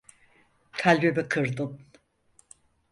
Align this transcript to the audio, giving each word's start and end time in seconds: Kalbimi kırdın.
Kalbimi 0.71 1.29
kırdın. 1.29 1.81